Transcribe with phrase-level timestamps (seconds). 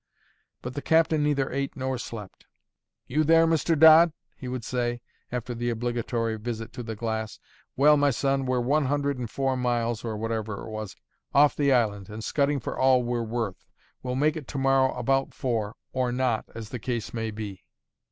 [0.63, 2.47] But the captain neither ate nor slept.
[3.05, 3.77] "You there, Mr.
[3.77, 4.99] Dodd?" he would say,
[5.31, 7.37] after the obligatory visit to the glass.
[7.75, 10.95] "Well, my son, we're one hundred and four miles" (or whatever it was)
[11.35, 13.63] "off the island, and scudding for all we're worth.
[14.01, 17.63] We'll make it to morrow about four, or not, as the case may be.